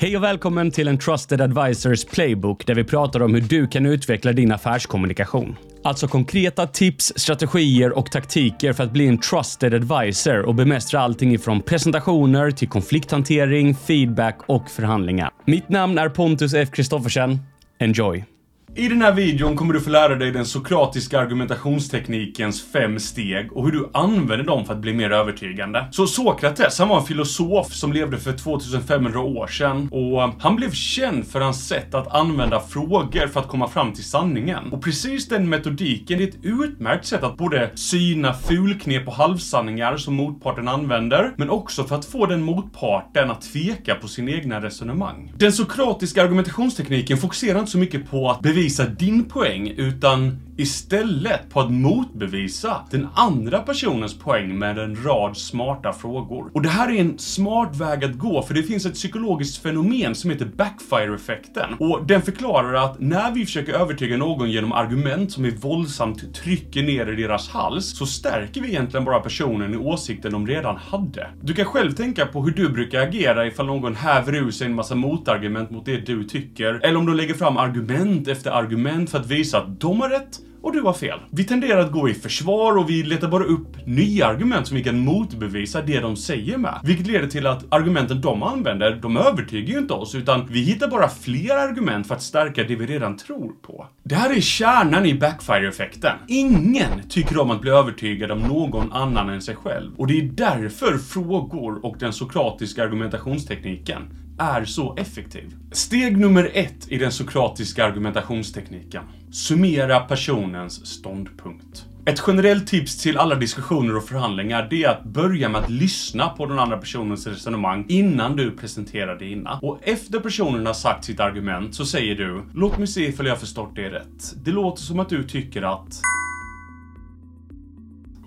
Hej 0.00 0.16
och 0.16 0.22
välkommen 0.22 0.70
till 0.70 0.88
en 0.88 0.98
Trusted 0.98 1.40
Advisors 1.40 2.04
Playbook 2.04 2.66
där 2.66 2.74
vi 2.74 2.84
pratar 2.84 3.22
om 3.22 3.34
hur 3.34 3.40
du 3.40 3.66
kan 3.66 3.86
utveckla 3.86 4.32
din 4.32 4.52
affärskommunikation. 4.52 5.56
Alltså 5.84 6.08
konkreta 6.08 6.66
tips, 6.66 7.12
strategier 7.16 7.98
och 7.98 8.10
taktiker 8.10 8.72
för 8.72 8.84
att 8.84 8.92
bli 8.92 9.06
en 9.06 9.18
trusted 9.18 9.74
advisor 9.74 10.42
och 10.42 10.54
bemästra 10.54 11.00
allting 11.00 11.34
ifrån 11.34 11.62
presentationer 11.62 12.50
till 12.50 12.68
konflikthantering, 12.68 13.74
feedback 13.74 14.38
och 14.46 14.70
förhandlingar. 14.70 15.30
Mitt 15.44 15.68
namn 15.68 15.98
är 15.98 16.08
Pontus 16.08 16.54
F. 16.54 16.68
Kristoffersen. 16.72 17.38
Enjoy! 17.78 18.37
I 18.74 18.88
den 18.88 19.02
här 19.02 19.12
videon 19.12 19.56
kommer 19.56 19.74
du 19.74 19.80
få 19.80 19.90
lära 19.90 20.14
dig 20.14 20.30
den 20.30 20.46
sokratiska 20.46 21.20
argumentationsteknikens 21.20 22.64
fem 22.72 22.98
steg 22.98 23.52
och 23.52 23.64
hur 23.64 23.72
du 23.72 23.90
använder 23.94 24.44
dem 24.44 24.64
för 24.64 24.72
att 24.74 24.80
bli 24.80 24.92
mer 24.92 25.10
övertygande. 25.10 25.88
Så 25.90 26.06
Sokrates, 26.06 26.78
han 26.78 26.88
var 26.88 26.98
en 26.98 27.04
filosof 27.04 27.72
som 27.72 27.92
levde 27.92 28.18
för 28.18 28.32
2500 28.32 29.20
år 29.20 29.46
sedan 29.46 29.88
och 29.92 30.42
han 30.42 30.56
blev 30.56 30.70
känd 30.70 31.26
för 31.26 31.40
hans 31.40 31.68
sätt 31.68 31.94
att 31.94 32.14
använda 32.14 32.60
frågor 32.60 33.26
för 33.26 33.40
att 33.40 33.48
komma 33.48 33.68
fram 33.68 33.92
till 33.92 34.04
sanningen. 34.04 34.72
Och 34.72 34.84
precis 34.84 35.28
den 35.28 35.48
metodiken 35.48 36.20
är 36.20 36.28
ett 36.28 36.44
utmärkt 36.44 37.06
sätt 37.06 37.22
att 37.22 37.36
både 37.36 37.70
syna 37.74 38.34
fulknep 38.34 39.08
och 39.08 39.14
halvsanningar 39.14 39.96
som 39.96 40.14
motparten 40.14 40.68
använder, 40.68 41.34
men 41.36 41.50
också 41.50 41.84
för 41.84 41.96
att 41.96 42.04
få 42.04 42.26
den 42.26 42.42
motparten 42.42 43.30
att 43.30 43.42
tveka 43.42 43.94
på 43.94 44.08
sin 44.08 44.28
egna 44.28 44.62
resonemang. 44.62 45.32
Den 45.36 45.52
sokratiska 45.52 46.22
argumentationstekniken 46.22 47.18
fokuserar 47.18 47.58
inte 47.58 47.70
så 47.70 47.78
mycket 47.78 48.10
på 48.10 48.30
att 48.30 48.40
bevisa 48.40 48.57
bevisa 48.58 48.86
din 48.90 49.24
poäng, 49.24 49.70
utan 49.78 50.34
istället 50.58 51.50
på 51.50 51.60
att 51.60 51.72
motbevisa 51.72 52.76
den 52.90 53.08
andra 53.14 53.58
personens 53.58 54.18
poäng 54.18 54.58
med 54.58 54.78
en 54.78 55.04
rad 55.04 55.36
smarta 55.36 55.92
frågor. 55.92 56.50
Och 56.54 56.62
det 56.62 56.68
här 56.68 56.92
är 56.92 57.00
en 57.00 57.18
smart 57.18 57.76
väg 57.76 58.04
att 58.04 58.18
gå, 58.18 58.42
för 58.42 58.54
det 58.54 58.62
finns 58.62 58.86
ett 58.86 58.94
psykologiskt 58.94 59.62
fenomen 59.62 60.14
som 60.14 60.30
heter 60.30 60.44
backfire-effekten. 60.56 61.74
Och 61.78 62.06
den 62.06 62.22
förklarar 62.22 62.74
att 62.74 63.00
när 63.00 63.32
vi 63.32 63.44
försöker 63.44 63.72
övertyga 63.72 64.16
någon 64.16 64.50
genom 64.50 64.72
argument 64.72 65.32
som 65.32 65.42
vi 65.42 65.50
våldsamt 65.50 66.34
trycker 66.34 66.82
ner 66.82 67.12
i 67.12 67.22
deras 67.22 67.48
hals, 67.48 67.98
så 67.98 68.06
stärker 68.06 68.60
vi 68.60 68.68
egentligen 68.68 69.04
bara 69.04 69.20
personen 69.20 69.74
i 69.74 69.76
åsikten 69.76 70.32
de 70.32 70.46
redan 70.46 70.76
hade. 70.76 71.30
Du 71.42 71.54
kan 71.54 71.64
själv 71.64 71.92
tänka 71.92 72.26
på 72.26 72.42
hur 72.42 72.50
du 72.50 72.68
brukar 72.68 73.00
agera 73.00 73.46
ifall 73.46 73.66
någon 73.66 73.94
häver 73.94 74.34
ur 74.34 74.50
sig 74.50 74.66
en 74.66 74.74
massa 74.74 74.94
motargument 74.94 75.70
mot 75.70 75.84
det 75.84 76.06
du 76.06 76.24
tycker, 76.24 76.80
eller 76.82 76.96
om 76.96 77.06
de 77.06 77.16
lägger 77.16 77.34
fram 77.34 77.56
argument 77.56 78.28
efter 78.28 78.50
argument 78.50 79.10
för 79.10 79.18
att 79.18 79.26
visa 79.26 79.58
att 79.58 79.80
de 79.80 80.00
har 80.00 80.08
rätt 80.08 80.40
och 80.62 80.72
du 80.72 80.80
har 80.80 80.92
fel. 80.92 81.18
Vi 81.30 81.44
tenderar 81.44 81.80
att 81.80 81.92
gå 81.92 82.08
i 82.08 82.14
försvar 82.14 82.76
och 82.78 82.90
vi 82.90 83.02
letar 83.02 83.28
bara 83.28 83.44
upp 83.44 83.86
nya 83.86 84.26
argument 84.26 84.66
som 84.66 84.76
vi 84.76 84.84
kan 84.84 84.98
motbevisa 84.98 85.82
det 85.82 86.00
de 86.00 86.16
säger 86.16 86.58
med. 86.58 86.80
Vilket 86.84 87.06
leder 87.06 87.26
till 87.26 87.46
att 87.46 87.64
argumenten 87.68 88.20
de 88.20 88.42
använder, 88.42 88.98
de 89.02 89.16
övertygar 89.16 89.72
ju 89.72 89.78
inte 89.78 89.94
oss, 89.94 90.14
utan 90.14 90.46
vi 90.50 90.60
hittar 90.60 90.88
bara 90.88 91.08
fler 91.08 91.56
argument 91.56 92.06
för 92.06 92.14
att 92.14 92.22
stärka 92.22 92.64
det 92.64 92.76
vi 92.76 92.86
redan 92.86 93.16
tror 93.16 93.52
på. 93.62 93.86
Det 94.02 94.14
här 94.14 94.36
är 94.36 94.40
kärnan 94.40 95.06
i 95.06 95.14
backfire-effekten. 95.14 96.16
Ingen 96.28 97.08
tycker 97.08 97.38
om 97.38 97.50
att 97.50 97.60
bli 97.60 97.70
övertygad 97.70 98.30
av 98.30 98.40
någon 98.40 98.92
annan 98.92 99.28
än 99.28 99.42
sig 99.42 99.56
själv. 99.56 99.94
Och 99.96 100.06
det 100.06 100.18
är 100.18 100.22
därför 100.22 100.98
frågor 100.98 101.84
och 101.84 101.96
den 101.98 102.12
sokratiska 102.12 102.84
argumentationstekniken 102.84 104.02
är 104.38 104.64
så 104.64 104.96
effektiv. 104.96 105.54
Steg 105.72 106.18
nummer 106.18 106.50
ett 106.54 106.88
i 106.88 106.98
den 106.98 107.12
sokratiska 107.12 107.84
argumentationstekniken. 107.84 109.02
Summera 109.30 110.00
personens 110.00 110.86
ståndpunkt. 110.86 111.84
Ett 112.08 112.22
generellt 112.26 112.66
tips 112.66 113.02
till 113.02 113.18
alla 113.18 113.34
diskussioner 113.34 113.96
och 113.96 114.04
förhandlingar, 114.04 114.66
det 114.70 114.84
är 114.84 114.88
att 114.88 115.04
börja 115.04 115.48
med 115.48 115.60
att 115.60 115.70
lyssna 115.70 116.28
på 116.28 116.46
den 116.46 116.58
andra 116.58 116.76
personens 116.76 117.26
resonemang 117.26 117.86
innan 117.88 118.36
du 118.36 118.50
presenterar 118.50 119.18
dina. 119.18 119.58
Och 119.62 119.78
efter 119.82 120.20
personen 120.20 120.66
har 120.66 120.74
sagt 120.74 121.04
sitt 121.04 121.20
argument 121.20 121.74
så 121.74 121.86
säger 121.86 122.14
du 122.14 122.42
Låt 122.54 122.78
mig 122.78 122.86
se 122.86 123.08
ifall 123.08 123.26
jag 123.26 123.40
förstått 123.40 123.72
det 123.74 123.90
rätt. 123.90 124.34
Det 124.44 124.50
låter 124.50 124.82
som 124.82 125.00
att 125.00 125.08
du 125.08 125.24
tycker 125.24 125.62
att 125.62 126.00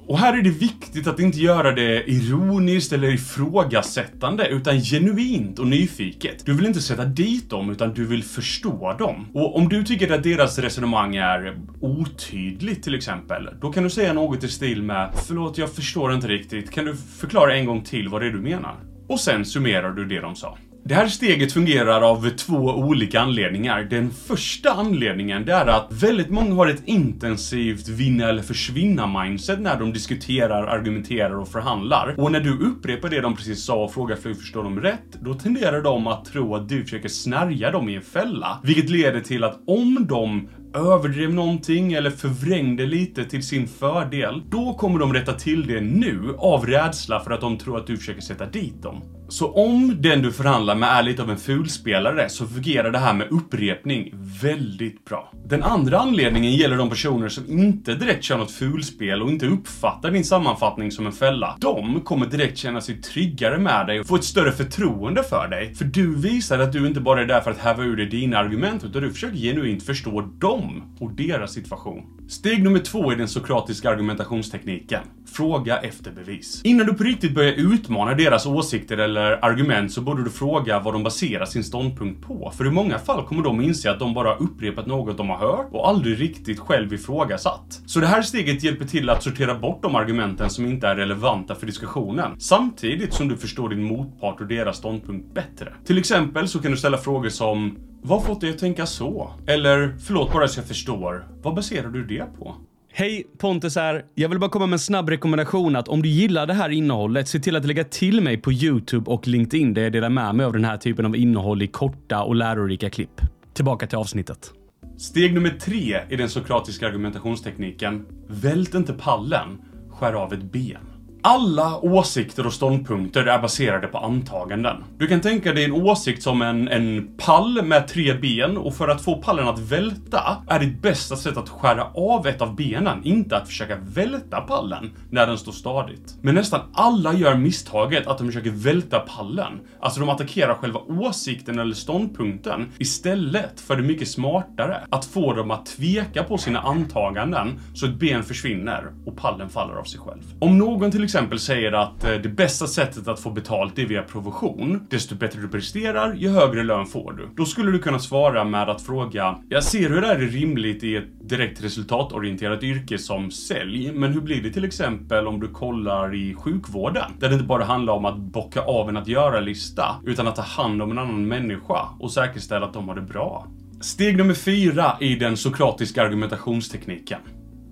och 0.07 0.19
här 0.19 0.37
är 0.37 0.41
det 0.41 0.49
viktigt 0.49 1.07
att 1.07 1.19
inte 1.19 1.39
göra 1.39 1.71
det 1.71 2.09
ironiskt 2.09 2.93
eller 2.93 3.13
ifrågasättande, 3.13 4.47
utan 4.47 4.81
genuint 4.81 5.59
och 5.59 5.67
nyfiket. 5.67 6.45
Du 6.45 6.53
vill 6.53 6.65
inte 6.65 6.81
sätta 6.81 7.05
dit 7.05 7.49
dem, 7.49 7.69
utan 7.69 7.93
du 7.93 8.05
vill 8.05 8.23
förstå 8.23 8.95
dem. 8.99 9.27
Och 9.33 9.55
om 9.55 9.69
du 9.69 9.83
tycker 9.83 10.11
att 10.11 10.23
deras 10.23 10.59
resonemang 10.59 11.15
är 11.15 11.57
otydligt 11.81 12.83
till 12.83 12.95
exempel, 12.95 13.49
då 13.61 13.71
kan 13.71 13.83
du 13.83 13.89
säga 13.89 14.13
något 14.13 14.43
i 14.43 14.47
stil 14.47 14.83
med 14.83 15.09
Förlåt, 15.27 15.57
jag 15.57 15.71
förstår 15.71 16.13
inte 16.13 16.27
riktigt. 16.27 16.71
Kan 16.71 16.85
du 16.85 16.95
förklara 16.95 17.55
en 17.55 17.65
gång 17.65 17.83
till 17.83 18.09
vad 18.09 18.21
det 18.21 18.27
är 18.27 18.31
du 18.31 18.41
menar? 18.41 18.75
Och 19.07 19.19
sen 19.19 19.45
summerar 19.45 19.91
du 19.91 20.05
det 20.05 20.19
de 20.19 20.35
sa. 20.35 20.57
Det 20.83 20.93
här 20.93 21.07
steget 21.07 21.53
fungerar 21.53 22.01
av 22.01 22.29
två 22.29 22.55
olika 22.55 23.19
anledningar. 23.19 23.83
Den 23.83 24.11
första 24.11 24.71
anledningen, 24.71 25.45
det 25.45 25.53
är 25.53 25.67
att 25.67 25.87
väldigt 25.89 26.29
många 26.29 26.53
har 26.53 26.67
ett 26.67 26.81
intensivt 26.85 27.87
vinna 27.87 28.29
eller 28.29 28.41
försvinna 28.41 29.23
mindset 29.23 29.59
när 29.59 29.79
de 29.79 29.93
diskuterar, 29.93 30.67
argumenterar 30.67 31.35
och 31.35 31.47
förhandlar. 31.47 32.15
Och 32.17 32.31
när 32.31 32.39
du 32.39 32.57
upprepar 32.57 33.09
det 33.09 33.21
de 33.21 33.35
precis 33.35 33.63
sa 33.63 33.83
och 33.83 33.93
frågar 33.93 34.15
för 34.15 34.33
förstår 34.33 34.63
de 34.63 34.79
rätt, 34.79 35.17
då 35.21 35.33
tenderar 35.33 35.81
de 35.81 36.07
att 36.07 36.25
tro 36.25 36.55
att 36.55 36.69
du 36.69 36.83
försöker 36.83 37.09
snärja 37.09 37.71
dem 37.71 37.89
i 37.89 37.95
en 37.95 38.01
fälla. 38.01 38.59
Vilket 38.63 38.89
leder 38.89 39.21
till 39.21 39.43
att 39.43 39.59
om 39.67 40.05
de 40.09 40.49
överdrev 40.73 41.33
någonting 41.33 41.93
eller 41.93 42.09
förvrängde 42.09 42.85
lite 42.85 43.25
till 43.25 43.43
sin 43.43 43.67
fördel, 43.67 44.43
då 44.49 44.73
kommer 44.73 44.99
de 44.99 45.13
rätta 45.13 45.33
till 45.33 45.67
det 45.67 45.81
nu 45.81 46.35
av 46.37 46.65
rädsla 46.65 47.19
för 47.19 47.31
att 47.31 47.41
de 47.41 47.57
tror 47.57 47.77
att 47.77 47.87
du 47.87 47.97
försöker 47.97 48.21
sätta 48.21 48.45
dit 48.45 48.83
dem. 48.83 49.03
Så 49.31 49.51
om 49.51 50.01
den 50.01 50.21
du 50.21 50.31
förhandlar 50.31 50.75
med 50.75 50.89
är 50.89 51.03
lite 51.03 51.21
av 51.21 51.31
en 51.31 51.37
fulspelare 51.37 52.29
så 52.29 52.47
fungerar 52.47 52.91
det 52.91 52.97
här 52.97 53.13
med 53.13 53.27
upprepning 53.31 54.13
väldigt 54.41 55.05
bra. 55.05 55.31
Den 55.45 55.63
andra 55.63 55.99
anledningen 55.99 56.51
gäller 56.51 56.77
de 56.77 56.89
personer 56.89 57.29
som 57.29 57.43
inte 57.47 57.95
direkt 57.95 58.23
kör 58.23 58.37
något 58.37 58.51
fulspel 58.51 59.21
och 59.21 59.29
inte 59.29 59.45
uppfattar 59.45 60.11
din 60.11 60.23
sammanfattning 60.23 60.91
som 60.91 61.05
en 61.05 61.11
fälla. 61.11 61.57
De 61.59 62.01
kommer 62.01 62.25
direkt 62.25 62.57
känna 62.57 62.81
sig 62.81 63.01
tryggare 63.01 63.57
med 63.57 63.87
dig 63.87 63.99
och 63.99 64.07
få 64.07 64.15
ett 64.15 64.23
större 64.23 64.51
förtroende 64.51 65.23
för 65.23 65.47
dig. 65.47 65.75
För 65.75 65.85
du 65.85 66.15
visar 66.15 66.59
att 66.59 66.73
du 66.73 66.87
inte 66.87 66.99
bara 66.99 67.21
är 67.21 67.25
där 67.25 67.41
för 67.41 67.51
att 67.51 67.59
häva 67.59 67.83
ur 67.83 67.97
dig 67.97 68.05
dina 68.05 68.37
argument, 68.37 68.83
utan 68.83 69.01
du 69.01 69.11
försöker 69.11 69.37
genuint 69.37 69.83
förstå 69.83 70.21
dem 70.21 70.60
dem 70.61 70.83
och 70.99 71.11
deras 71.11 71.53
situation. 71.53 72.03
Steg 72.27 72.63
nummer 72.63 72.79
två 72.79 73.13
i 73.13 73.15
den 73.15 73.27
sokratiska 73.27 73.89
argumentationstekniken. 73.89 75.01
Fråga 75.25 75.77
efter 75.77 76.11
bevis. 76.11 76.61
Innan 76.63 76.85
du 76.85 76.93
på 76.93 77.03
riktigt 77.03 77.35
börjar 77.35 77.53
utmana 77.53 78.13
deras 78.13 78.45
åsikter 78.45 78.97
eller 78.97 79.45
argument 79.45 79.91
så 79.91 80.01
borde 80.01 80.23
du 80.23 80.29
fråga 80.29 80.79
vad 80.79 80.93
de 80.93 81.03
baserar 81.03 81.45
sin 81.45 81.63
ståndpunkt 81.63 82.27
på. 82.27 82.51
För 82.57 82.67
i 82.67 82.71
många 82.71 82.99
fall 82.99 83.25
kommer 83.25 83.43
de 83.43 83.61
inse 83.61 83.91
att 83.91 83.99
de 83.99 84.13
bara 84.13 84.35
upprepat 84.35 84.87
något 84.87 85.17
de 85.17 85.29
har 85.29 85.37
hört 85.37 85.67
och 85.71 85.89
aldrig 85.89 86.21
riktigt 86.21 86.59
själv 86.59 86.93
ifrågasatt. 86.93 87.81
Så 87.85 87.99
det 87.99 88.07
här 88.07 88.21
steget 88.21 88.63
hjälper 88.63 88.85
till 88.85 89.09
att 89.09 89.23
sortera 89.23 89.55
bort 89.55 89.83
de 89.83 89.95
argumenten 89.95 90.49
som 90.49 90.65
inte 90.65 90.87
är 90.87 90.95
relevanta 90.95 91.55
för 91.55 91.65
diskussionen. 91.65 92.39
Samtidigt 92.39 93.13
som 93.13 93.27
du 93.27 93.37
förstår 93.37 93.69
din 93.69 93.83
motpart 93.83 94.41
och 94.41 94.47
deras 94.47 94.77
ståndpunkt 94.77 95.33
bättre. 95.33 95.73
Till 95.85 95.97
exempel 95.97 96.47
så 96.47 96.59
kan 96.59 96.71
du 96.71 96.77
ställa 96.77 96.97
frågor 96.97 97.29
som 97.29 97.77
vad 98.03 98.25
fått 98.25 98.41
dig 98.41 98.49
att 98.49 98.57
tänka 98.57 98.85
så? 98.85 99.31
Eller, 99.47 99.95
förlåt 99.99 100.33
bara 100.33 100.47
så 100.47 100.59
jag 100.59 100.67
förstår, 100.67 101.27
vad 101.41 101.55
baserar 101.55 101.89
du 101.89 102.05
det 102.05 102.25
på? 102.39 102.55
Hej, 102.93 103.27
Pontus 103.37 103.75
här. 103.75 104.05
Jag 104.15 104.29
vill 104.29 104.39
bara 104.39 104.49
komma 104.49 104.65
med 104.65 104.73
en 104.73 104.79
snabb 104.79 105.09
rekommendation 105.09 105.75
att 105.75 105.87
om 105.87 106.01
du 106.01 106.09
gillar 106.09 106.47
det 106.47 106.53
här 106.53 106.69
innehållet, 106.69 107.27
se 107.27 107.39
till 107.39 107.55
att 107.55 107.65
lägga 107.65 107.83
till 107.83 108.21
mig 108.21 108.37
på 108.37 108.51
YouTube 108.51 109.11
och 109.11 109.27
LinkedIn 109.27 109.73
där 109.73 109.81
jag 109.81 109.91
delar 109.91 110.09
med 110.09 110.35
mig 110.35 110.45
av 110.45 110.53
den 110.53 110.65
här 110.65 110.77
typen 110.77 111.05
av 111.05 111.15
innehåll 111.15 111.61
i 111.61 111.67
korta 111.67 112.23
och 112.23 112.35
lärorika 112.35 112.89
klipp. 112.89 113.21
Tillbaka 113.53 113.87
till 113.87 113.97
avsnittet. 113.97 114.53
Steg 114.97 115.33
nummer 115.33 115.49
tre 115.49 115.99
i 116.09 116.15
den 116.15 116.29
sokratiska 116.29 116.87
argumentationstekniken. 116.87 118.05
Vält 118.27 118.73
inte 118.73 118.93
pallen, 118.93 119.61
skär 119.89 120.13
av 120.13 120.33
ett 120.33 120.51
ben. 120.51 120.90
Alla 121.23 121.77
åsikter 121.77 122.45
och 122.45 122.53
ståndpunkter 122.53 123.25
är 123.25 123.39
baserade 123.39 123.87
på 123.87 123.97
antaganden. 123.97 124.83
Du 124.97 125.07
kan 125.07 125.21
tänka 125.21 125.53
dig 125.53 125.65
en 125.65 125.71
åsikt 125.71 126.23
som 126.23 126.41
en, 126.41 126.67
en 126.67 127.09
pall 127.17 127.63
med 127.63 127.87
tre 127.87 128.13
ben 128.13 128.57
och 128.57 128.75
för 128.75 128.87
att 128.87 129.01
få 129.01 129.21
pallen 129.21 129.47
att 129.47 129.59
välta 129.59 130.43
är 130.47 130.59
ditt 130.59 130.81
bästa 130.81 131.15
sätt 131.15 131.37
att 131.37 131.49
skära 131.49 131.83
av 131.83 132.27
ett 132.27 132.41
av 132.41 132.55
benen, 132.55 133.03
inte 133.03 133.37
att 133.37 133.47
försöka 133.47 133.75
välta 133.75 134.41
pallen 134.41 134.91
när 135.09 135.27
den 135.27 135.37
står 135.37 135.51
stadigt. 135.51 136.15
Men 136.21 136.35
nästan 136.35 136.61
alla 136.73 137.13
gör 137.13 137.35
misstaget 137.35 138.07
att 138.07 138.17
de 138.17 138.27
försöker 138.27 138.51
välta 138.51 138.99
pallen. 138.99 139.59
Alltså 139.81 139.99
de 139.99 140.09
attackerar 140.09 140.53
själva 140.53 140.79
åsikten 140.79 141.59
eller 141.59 141.75
ståndpunkten 141.75 142.65
istället 142.77 143.59
för 143.61 143.75
det 143.75 143.83
mycket 143.83 144.07
smartare 144.07 144.77
att 144.89 145.05
få 145.05 145.33
dem 145.33 145.51
att 145.51 145.65
tveka 145.65 146.23
på 146.23 146.37
sina 146.37 146.59
antaganden 146.59 147.59
så 147.73 147.85
ett 147.85 147.95
ben 147.95 148.23
försvinner 148.23 148.85
och 149.05 149.17
pallen 149.17 149.49
faller 149.49 149.73
av 149.73 149.83
sig 149.83 149.99
själv. 149.99 150.21
Om 150.39 150.57
någon 150.57 150.91
till 150.91 151.03
exempel 151.11 151.39
säger 151.39 151.71
att 151.71 152.03
eh, 152.03 152.13
det 152.13 152.29
bästa 152.29 152.67
sättet 152.67 153.07
att 153.07 153.19
få 153.19 153.31
betalt 153.31 153.79
är 153.79 153.85
via 153.85 154.03
provision. 154.03 154.87
Desto 154.89 155.15
bättre 155.15 155.41
du 155.41 155.47
presterar, 155.47 156.13
ju 156.13 156.29
högre 156.29 156.63
lön 156.63 156.85
får 156.85 157.13
du. 157.13 157.29
Då 157.35 157.45
skulle 157.45 157.71
du 157.71 157.79
kunna 157.79 157.99
svara 157.99 158.43
med 158.43 158.69
att 158.69 158.81
fråga, 158.81 159.37
jag 159.49 159.63
ser 159.63 159.89
hur 159.89 160.01
det 160.01 160.07
här 160.07 160.15
är 160.15 160.27
rimligt 160.27 160.83
i 160.83 160.95
ett 160.95 161.29
direkt 161.29 161.63
resultatorienterat 161.63 162.63
yrke 162.63 162.97
som 162.97 163.31
sälj, 163.31 163.91
men 163.93 164.13
hur 164.13 164.21
blir 164.21 164.43
det 164.43 164.51
till 164.51 164.65
exempel 164.65 165.27
om 165.27 165.39
du 165.39 165.47
kollar 165.47 166.15
i 166.15 166.35
sjukvården? 166.35 167.11
Där 167.19 167.27
det 167.27 167.33
inte 167.33 167.45
bara 167.45 167.63
handlar 167.63 167.93
om 167.93 168.05
att 168.05 168.17
bocka 168.17 168.61
av 168.61 168.89
en 168.89 168.97
att 168.97 169.07
göra-lista, 169.07 169.95
utan 170.05 170.27
att 170.27 170.35
ta 170.35 170.41
hand 170.41 170.81
om 170.81 170.91
en 170.91 170.97
annan 170.97 171.27
människa 171.27 171.87
och 171.99 172.11
säkerställa 172.11 172.65
att 172.65 172.73
de 172.73 172.87
har 172.87 172.95
det 172.95 173.01
bra. 173.01 173.47
Steg 173.81 174.17
nummer 174.17 174.33
fyra 174.33 174.97
i 174.99 175.15
den 175.15 175.37
sokratiska 175.37 176.03
argumentationstekniken. 176.03 177.19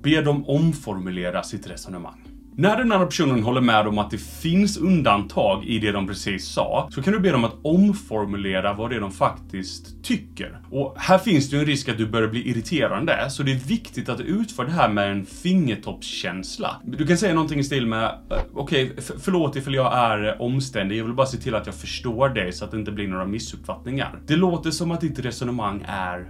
Be 0.03 0.21
dem 0.21 0.45
omformulera 0.47 1.43
sitt 1.43 1.67
resonemang. 1.67 2.28
När 2.59 2.77
den 2.77 2.91
andra 2.91 3.05
personen 3.05 3.43
håller 3.43 3.61
med 3.61 3.87
om 3.87 3.97
att 3.97 4.11
det 4.11 4.17
finns 4.17 4.77
undantag 4.77 5.65
i 5.65 5.79
det 5.79 5.91
de 5.91 6.07
precis 6.07 6.47
sa, 6.47 6.87
så 6.91 7.01
kan 7.01 7.13
du 7.13 7.19
be 7.19 7.31
dem 7.31 7.43
att 7.43 7.55
omformulera 7.61 8.73
vad 8.73 8.89
det 8.89 8.95
är 8.95 8.99
de 8.99 9.11
faktiskt 9.11 10.03
tycker. 10.03 10.59
Och 10.71 10.95
här 10.97 11.17
finns 11.17 11.49
det 11.49 11.55
ju 11.55 11.59
en 11.59 11.65
risk 11.65 11.89
att 11.89 11.97
du 11.97 12.07
börjar 12.07 12.27
bli 12.27 12.49
irriterande, 12.49 13.29
så 13.29 13.43
det 13.43 13.51
är 13.51 13.55
viktigt 13.55 14.09
att 14.09 14.17
du 14.17 14.23
utför 14.23 14.65
det 14.65 14.71
här 14.71 14.89
med 14.89 15.11
en 15.11 15.25
fingertoppskänsla. 15.25 16.81
Du 16.83 17.07
kan 17.07 17.17
säga 17.17 17.33
någonting 17.33 17.59
i 17.59 17.63
stil 17.63 17.87
med, 17.87 18.03
eh, 18.03 18.37
okej, 18.53 18.91
okay, 18.91 19.03
förlåt 19.19 19.55
ifall 19.55 19.75
jag 19.75 19.97
är 19.97 20.41
omständig, 20.41 20.97
jag 20.97 21.05
vill 21.05 21.13
bara 21.13 21.27
se 21.27 21.37
till 21.37 21.55
att 21.55 21.65
jag 21.65 21.75
förstår 21.75 22.29
dig 22.29 22.53
så 22.53 22.65
att 22.65 22.71
det 22.71 22.77
inte 22.77 22.91
blir 22.91 23.07
några 23.07 23.25
missuppfattningar. 23.25 24.19
Det 24.27 24.35
låter 24.35 24.71
som 24.71 24.91
att 24.91 25.01
ditt 25.01 25.19
resonemang 25.19 25.85
är 25.87 26.27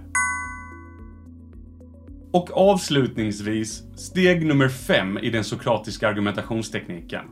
och 2.32 2.56
avslutningsvis, 2.56 3.82
steg 3.96 4.46
nummer 4.46 4.68
fem 4.68 5.18
i 5.18 5.30
den 5.30 5.44
sokratiska 5.44 6.08
argumentationstekniken. 6.08 7.24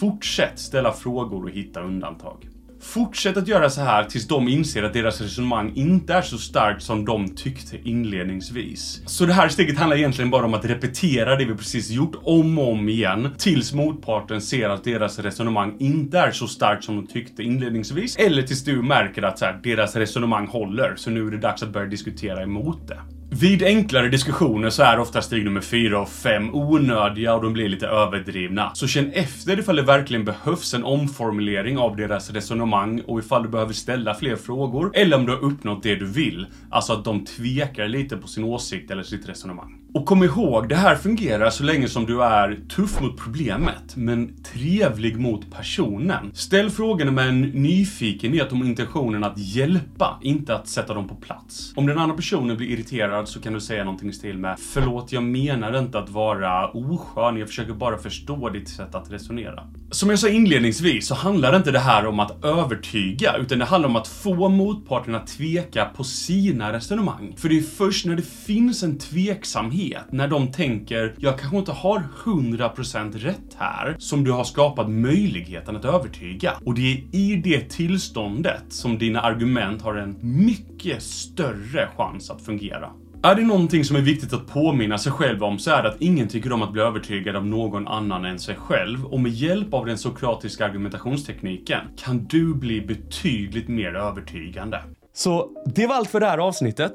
Fortsätt 0.00 0.58
ställa 0.58 0.92
frågor 0.92 1.44
och 1.44 1.50
hitta 1.50 1.80
undantag. 1.80 2.48
Fortsätt 2.80 3.36
att 3.36 3.48
göra 3.48 3.70
så 3.70 3.80
här 3.80 4.04
tills 4.04 4.28
de 4.28 4.48
inser 4.48 4.82
att 4.82 4.92
deras 4.92 5.20
resonemang 5.20 5.72
inte 5.74 6.14
är 6.14 6.22
så 6.22 6.38
starkt 6.38 6.82
som 6.82 7.04
de 7.04 7.28
tyckte 7.28 7.76
inledningsvis. 7.88 9.02
Så 9.06 9.26
det 9.26 9.32
här 9.32 9.48
steget 9.48 9.78
handlar 9.78 9.96
egentligen 9.96 10.30
bara 10.30 10.44
om 10.44 10.54
att 10.54 10.64
repetera 10.64 11.36
det 11.36 11.44
vi 11.44 11.54
precis 11.54 11.90
gjort 11.90 12.16
om 12.22 12.58
och 12.58 12.72
om 12.72 12.88
igen 12.88 13.28
tills 13.38 13.72
motparten 13.72 14.40
ser 14.40 14.68
att 14.68 14.84
deras 14.84 15.18
resonemang 15.18 15.76
inte 15.78 16.18
är 16.18 16.30
så 16.30 16.46
starkt 16.46 16.84
som 16.84 16.96
de 16.96 17.06
tyckte 17.06 17.42
inledningsvis. 17.42 18.16
Eller 18.16 18.42
tills 18.42 18.64
du 18.64 18.82
märker 18.82 19.22
att 19.22 19.38
så 19.38 19.44
här, 19.44 19.60
deras 19.62 19.96
resonemang 19.96 20.46
håller, 20.46 20.96
så 20.96 21.10
nu 21.10 21.26
är 21.26 21.30
det 21.30 21.38
dags 21.38 21.62
att 21.62 21.72
börja 21.72 21.86
diskutera 21.86 22.42
emot 22.42 22.88
det. 22.88 23.17
Vid 23.30 23.62
enklare 23.62 24.08
diskussioner 24.08 24.70
så 24.70 24.82
är 24.82 24.98
ofta 24.98 25.22
steg 25.22 25.44
nummer 25.44 25.60
4 25.60 26.00
och 26.00 26.08
5 26.08 26.54
onödiga 26.54 27.34
och 27.34 27.42
de 27.42 27.52
blir 27.52 27.68
lite 27.68 27.86
överdrivna. 27.86 28.70
Så 28.74 28.86
känn 28.86 29.10
efter 29.12 29.58
ifall 29.58 29.76
det 29.76 29.82
verkligen 29.82 30.24
behövs 30.24 30.74
en 30.74 30.84
omformulering 30.84 31.78
av 31.78 31.96
deras 31.96 32.30
resonemang 32.30 33.00
och 33.00 33.18
ifall 33.18 33.42
du 33.42 33.48
behöver 33.48 33.72
ställa 33.72 34.14
fler 34.14 34.36
frågor 34.36 34.90
eller 34.94 35.16
om 35.16 35.26
du 35.26 35.32
har 35.32 35.44
uppnått 35.44 35.82
det 35.82 35.96
du 35.96 36.06
vill. 36.06 36.46
Alltså 36.70 36.92
att 36.92 37.04
de 37.04 37.24
tvekar 37.24 37.88
lite 37.88 38.16
på 38.16 38.28
sin 38.28 38.44
åsikt 38.44 38.90
eller 38.90 39.02
sitt 39.02 39.28
resonemang. 39.28 39.78
Och 39.98 40.06
kom 40.06 40.24
ihåg, 40.24 40.68
det 40.68 40.74
här 40.74 40.96
fungerar 40.96 41.50
så 41.50 41.64
länge 41.64 41.88
som 41.88 42.06
du 42.06 42.22
är 42.22 42.58
tuff 42.68 43.00
mot 43.00 43.18
problemet, 43.18 43.96
men 43.96 44.42
trevlig 44.42 45.20
mot 45.20 45.50
personen. 45.50 46.30
Ställ 46.34 46.70
frågorna 46.70 47.10
med 47.10 47.28
en 47.28 47.40
nyfikenhet 47.40 48.52
om 48.52 48.62
intentionen 48.62 49.24
att 49.24 49.38
hjälpa, 49.38 50.18
inte 50.22 50.54
att 50.54 50.68
sätta 50.68 50.94
dem 50.94 51.08
på 51.08 51.14
plats. 51.14 51.72
Om 51.76 51.86
den 51.86 51.98
andra 51.98 52.16
personen 52.16 52.56
blir 52.56 52.68
irriterad 52.68 53.28
så 53.28 53.40
kan 53.40 53.52
du 53.52 53.60
säga 53.60 53.84
någonting 53.84 54.08
i 54.08 54.12
stil 54.12 54.38
med 54.38 54.56
Förlåt, 54.58 55.12
jag 55.12 55.22
menar 55.22 55.78
inte 55.78 55.98
att 55.98 56.10
vara 56.10 56.68
oskön, 56.68 57.36
jag 57.36 57.48
försöker 57.48 57.72
bara 57.72 57.98
förstå 57.98 58.48
ditt 58.48 58.68
sätt 58.68 58.94
att 58.94 59.12
resonera. 59.12 59.62
Som 59.90 60.10
jag 60.10 60.18
sa 60.18 60.28
inledningsvis 60.28 61.06
så 61.06 61.14
handlar 61.14 61.56
inte 61.56 61.70
det 61.70 61.78
här 61.78 62.06
om 62.06 62.20
att 62.20 62.44
övertyga, 62.44 63.36
utan 63.36 63.58
det 63.58 63.64
handlar 63.64 63.88
om 63.88 63.96
att 63.96 64.08
få 64.08 64.48
motparten 64.48 65.14
att 65.14 65.26
tveka 65.26 65.84
på 65.84 66.04
sina 66.04 66.72
resonemang. 66.72 67.34
För 67.36 67.48
det 67.48 67.58
är 67.58 67.62
först 67.62 68.06
när 68.06 68.16
det 68.16 68.26
finns 68.46 68.82
en 68.82 68.98
tveksamhet, 68.98 69.87
när 70.10 70.28
de 70.28 70.52
tänker 70.52 71.14
jag 71.18 71.38
kanske 71.38 71.56
inte 71.56 71.72
har 71.72 72.02
100% 72.24 73.18
rätt 73.18 73.56
här, 73.56 73.96
som 73.98 74.24
du 74.24 74.32
har 74.32 74.44
skapat 74.44 74.90
möjligheten 74.90 75.76
att 75.76 75.84
övertyga. 75.84 76.52
Och 76.64 76.74
det 76.74 76.92
är 76.92 77.16
i 77.16 77.40
det 77.44 77.70
tillståndet 77.70 78.64
som 78.68 78.98
dina 78.98 79.20
argument 79.20 79.82
har 79.82 79.94
en 79.94 80.16
mycket 80.22 81.02
större 81.02 81.88
chans 81.96 82.30
att 82.30 82.42
fungera. 82.42 82.90
Är 83.22 83.34
det 83.34 83.42
någonting 83.42 83.84
som 83.84 83.96
är 83.96 84.00
viktigt 84.00 84.32
att 84.32 84.46
påminna 84.46 84.98
sig 84.98 85.12
själv 85.12 85.44
om 85.44 85.58
så 85.58 85.70
är 85.70 85.82
det 85.82 85.88
att 85.88 86.00
ingen 86.00 86.28
tycker 86.28 86.52
om 86.52 86.62
att 86.62 86.72
bli 86.72 86.82
övertygad 86.82 87.36
av 87.36 87.46
någon 87.46 87.88
annan 87.88 88.24
än 88.24 88.38
sig 88.38 88.56
själv 88.56 89.04
och 89.04 89.20
med 89.20 89.32
hjälp 89.32 89.74
av 89.74 89.86
den 89.86 89.98
sokratiska 89.98 90.64
argumentationstekniken 90.64 91.80
kan 91.96 92.24
du 92.24 92.54
bli 92.54 92.80
betydligt 92.80 93.68
mer 93.68 93.94
övertygande. 93.94 94.82
Så 95.12 95.50
det 95.74 95.86
var 95.86 95.94
allt 95.94 96.10
för 96.10 96.20
det 96.20 96.26
här 96.26 96.38
avsnittet. 96.38 96.92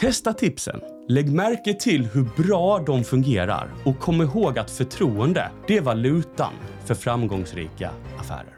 Testa 0.00 0.32
tipsen. 0.32 0.80
Lägg 1.08 1.32
märke 1.32 1.74
till 1.74 2.06
hur 2.06 2.42
bra 2.42 2.78
de 2.78 3.04
fungerar 3.04 3.68
och 3.84 3.98
kom 3.98 4.22
ihåg 4.22 4.58
att 4.58 4.70
förtroende, 4.70 5.50
det 5.66 5.76
är 5.76 5.80
valutan 5.80 6.52
för 6.84 6.94
framgångsrika 6.94 7.90
affärer. 8.18 8.55